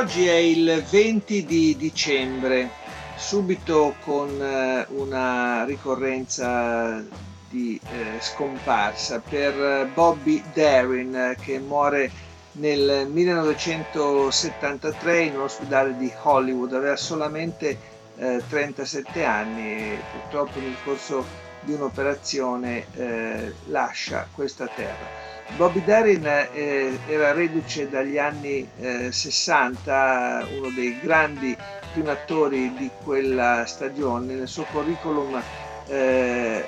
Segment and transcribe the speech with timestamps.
[0.00, 2.70] Oggi è il 20 di dicembre,
[3.16, 7.04] subito con eh, una ricorrenza
[7.50, 12.10] di eh, scomparsa per Bobby Darin che muore
[12.52, 17.78] nel 1973 in un ospedale di Hollywood, aveva solamente
[18.16, 21.26] eh, 37 anni e purtroppo nel corso
[21.60, 25.19] di un'operazione eh, lascia questa terra.
[25.56, 31.56] Bobby Darin eh, era reduce dagli anni eh, 60, uno dei grandi
[31.92, 34.34] primi attori di quella stagione.
[34.34, 35.42] Nel suo curriculum
[35.86, 36.66] eh,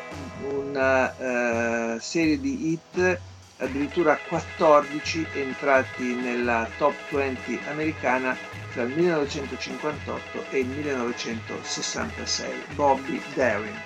[0.50, 3.20] una eh, serie di hit,
[3.58, 8.36] addirittura 14 entrati nella top 20 americana
[8.72, 12.64] tra il 1958 e il 1966.
[12.74, 13.80] Bobby Darin.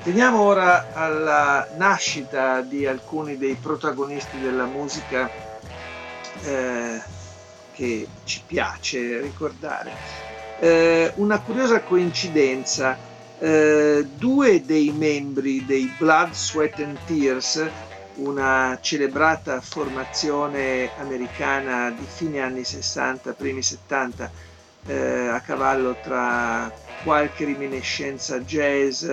[0.00, 5.32] Veniamo ora alla nascita di alcuni dei protagonisti della musica
[6.40, 7.02] eh,
[7.70, 9.98] che ci piace ricordare.
[10.56, 13.00] Eh, una curiosa coincidenza,
[13.36, 17.74] eh, due dei membri dei Blood, Sweat and Tears,
[18.14, 24.32] una celebrata formazione americana di fine anni 60, primi 70,
[24.84, 29.04] eh, a cavallo tra qualche reminiscenza jazz,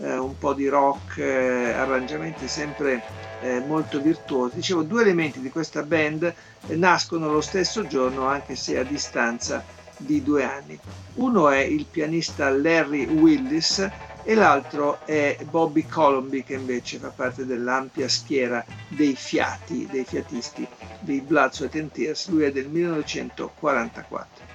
[0.00, 3.02] eh, un po' di rock, eh, arrangiamenti sempre
[3.40, 4.56] eh, molto virtuosi.
[4.56, 6.32] Dicevo, due elementi di questa band
[6.68, 9.64] nascono lo stesso giorno, anche se a distanza
[9.96, 10.78] di due anni.
[11.14, 13.90] Uno è il pianista Larry Willis
[14.22, 20.66] e l'altro è Bobby Colomby che invece fa parte dell'ampia schiera dei fiati, dei fiatisti
[21.00, 22.28] dei Blood, Sweat and Tears.
[22.28, 24.47] Lui è del 1944.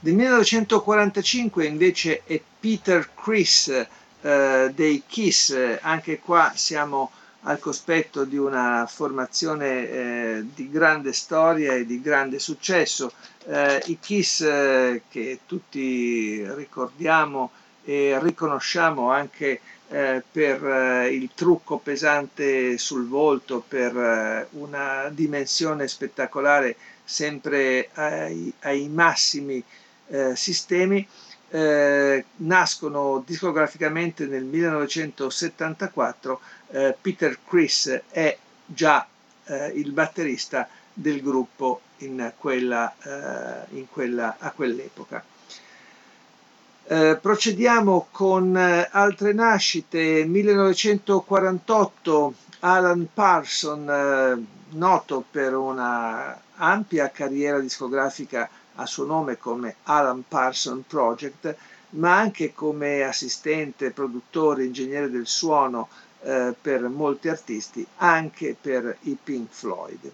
[0.00, 3.66] Del 1945 invece è Peter Chris
[4.20, 7.10] eh, dei Kiss, anche qua siamo
[7.42, 13.10] al cospetto di una formazione eh, di grande storia e di grande successo.
[13.46, 17.50] Eh, I Kiss eh, che tutti ricordiamo
[17.84, 26.76] e riconosciamo anche eh, per eh, il trucco pesante sul volto, per una dimensione spettacolare
[27.02, 29.64] sempre ai, ai massimi
[30.08, 31.06] eh, sistemi
[31.50, 36.40] eh, nascono discograficamente nel 1974.
[36.70, 38.36] Eh, Peter Chris è
[38.66, 39.06] già
[39.44, 45.24] eh, il batterista del gruppo in quella, eh, in quella, a quell'epoca.
[46.90, 50.24] Eh, procediamo con altre nascite.
[50.24, 58.48] 1948 Alan Parson, noto per una ampia carriera discografica
[58.78, 61.54] a suo nome come Alan Parson Project,
[61.90, 65.88] ma anche come assistente, produttore, ingegnere del suono
[66.22, 70.12] eh, per molti artisti, anche per i Pink Floyd.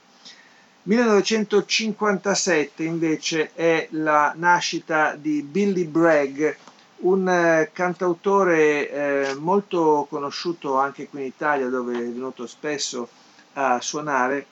[0.86, 6.54] 1957 invece è la nascita di Billy Bragg,
[6.98, 13.08] un eh, cantautore eh, molto conosciuto anche qui in Italia dove è venuto spesso
[13.54, 14.46] a suonare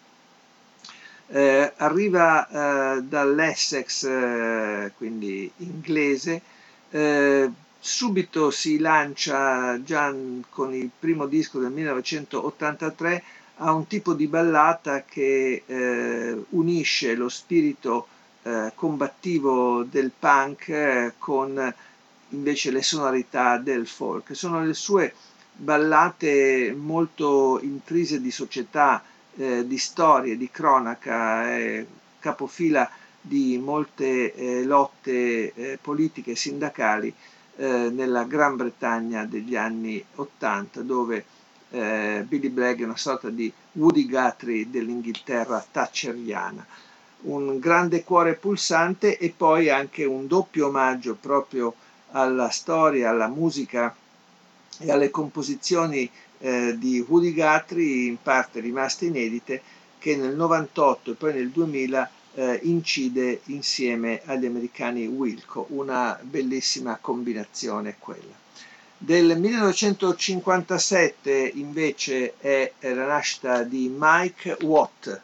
[1.28, 6.42] eh, arriva eh, dall'Essex, eh, quindi inglese,
[6.90, 10.14] eh, subito si lancia già
[10.50, 13.22] con il primo disco del 1983
[13.56, 18.06] a un tipo di ballata che eh, unisce lo spirito
[18.42, 21.74] eh, combattivo del punk con
[22.30, 24.34] invece le sonorità del folk.
[24.34, 25.14] Sono le sue
[25.54, 29.02] ballate molto intrise di società,
[29.36, 31.86] eh, di storie, di cronaca, eh,
[32.18, 32.88] capofila
[33.20, 37.12] di molte eh, lotte eh, politiche e sindacali
[37.56, 41.24] eh, nella Gran Bretagna degli anni Ottanta, dove
[41.70, 46.66] eh, Billy Bragg è una sorta di Woody Guthrie dell'Inghilterra thatcheriana.
[47.22, 51.74] Un grande cuore pulsante e poi anche un doppio omaggio proprio
[52.10, 53.94] alla storia, alla musica
[54.78, 56.10] e alle composizioni
[56.42, 59.62] eh, di Woody Guthrie, in parte rimaste inedite,
[59.98, 66.98] che nel 98 e poi nel 2000 eh, incide insieme agli americani Wilco, una bellissima
[67.00, 68.40] combinazione quella.
[68.98, 75.20] Del 1957 invece è la nascita di Mike Watt.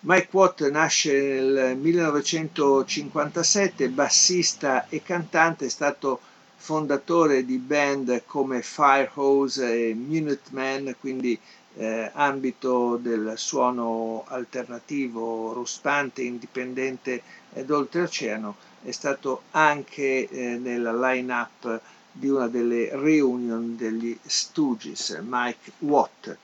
[0.00, 6.20] Mike Watt nasce nel 1957, bassista e cantante, è stato
[6.60, 11.38] fondatore di band come Firehose e Minutemen, quindi
[11.76, 17.22] eh, ambito del suono alternativo, ruspante, indipendente
[17.52, 25.72] ed oltreoceano, è stato anche eh, nella line-up di una delle reunion degli Stooges, Mike
[25.78, 26.36] Watt.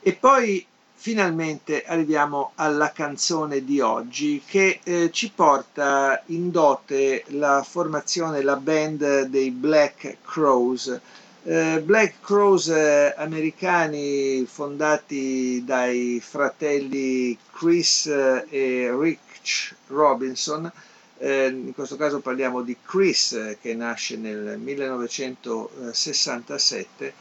[0.00, 0.66] E poi
[1.02, 8.54] finalmente arriviamo alla canzone di oggi che eh, ci porta in dote la formazione, la
[8.54, 11.00] band dei Black Crows.
[11.42, 20.70] Eh, Black Crows eh, americani fondati dai fratelli Chris eh, e Rich Robinson,
[21.18, 27.12] in questo caso parliamo di Chris che nasce nel 1967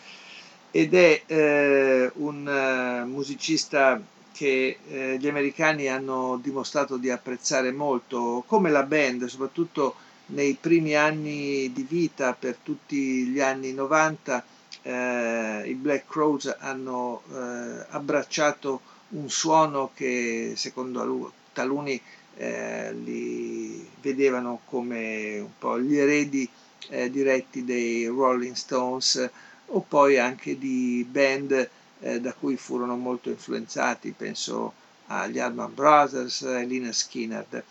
[0.72, 4.02] ed è eh, un uh, musicista
[4.32, 9.96] che eh, gli americani hanno dimostrato di apprezzare molto, come la band, soprattutto
[10.28, 14.44] nei primi anni di vita, per tutti gli anni 90,
[14.84, 22.02] eh, i Black Crows hanno eh, abbracciato un suono che secondo taluni
[22.38, 26.50] eh, li vedevano come un po' gli eredi
[26.90, 29.30] eh, diretti dei Rolling Stones
[29.74, 31.70] o poi anche di band
[32.00, 34.74] eh, da cui furono molto influenzati, penso
[35.08, 37.64] agli Allman Brothers, a Lina Skinner.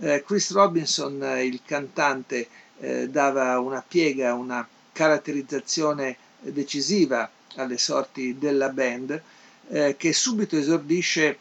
[0.00, 8.68] Eh, Chris Robinson, il cantante, eh, dava una piega, una caratterizzazione decisiva alle sorti della
[8.68, 9.20] band,
[9.70, 11.38] eh, che subito esordisce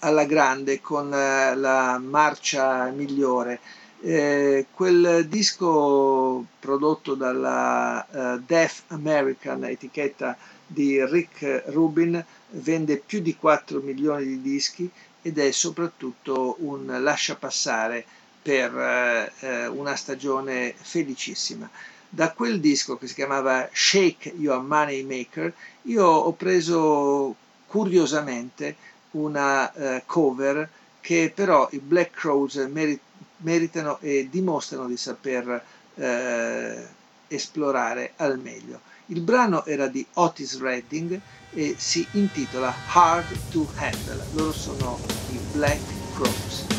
[0.00, 3.60] alla grande con eh, la marcia migliore
[4.02, 13.36] eh, quel disco prodotto dalla uh, Deaf American, etichetta di Rick Rubin, vende più di
[13.36, 14.90] 4 milioni di dischi
[15.22, 18.04] ed è soprattutto un lasciapassare
[18.42, 21.68] per uh, una stagione felicissima.
[22.08, 25.52] Da quel disco che si chiamava Shake Your Money Maker,
[25.82, 27.34] io ho preso
[27.66, 28.76] curiosamente
[29.12, 30.68] una uh, cover
[31.00, 33.00] che però i Black Crows merit-
[33.38, 35.62] meritano e dimostrano di saper
[35.94, 36.86] eh,
[37.28, 38.80] esplorare al meglio.
[39.06, 41.20] Il brano era di Otis Redding
[41.52, 44.24] e si intitola Hard to Handle.
[44.32, 44.98] Loro sono
[45.30, 45.80] i Black
[46.14, 46.75] Crows.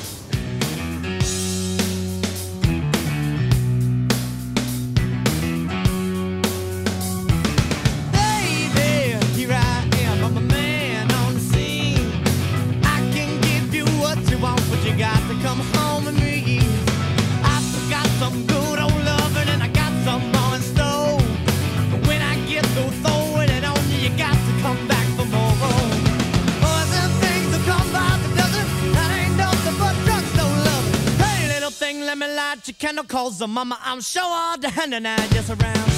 [32.95, 33.77] Calls the mama.
[33.83, 35.89] I'm sure all the hand and I just around.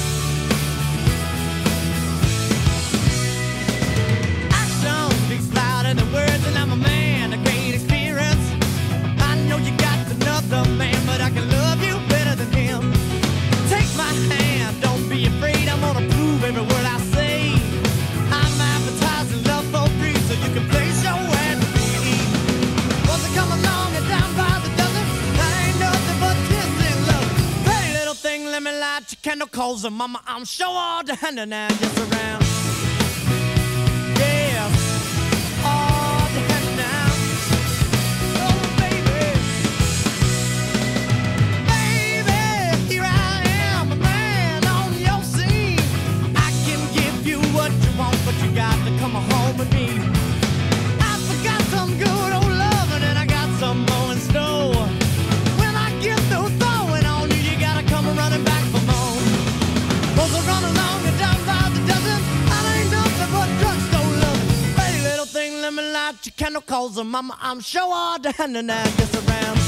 [4.50, 8.44] Action speaks louder than words, and I'm a man of great experience.
[9.22, 10.89] I know you got another man,
[29.50, 30.20] calls her mama.
[30.26, 32.49] I'm sure all the hand and just around.
[66.70, 69.59] Cause her mama, I'm sure all hand and I gets around.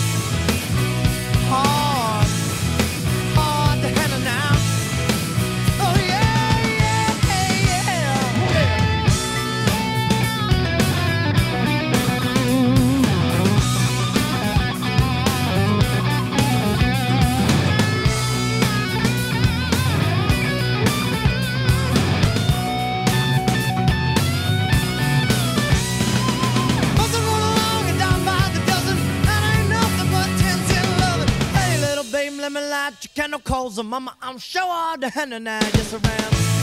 [33.33, 36.62] no calls, and mama, I'm sure all the henna now, just around.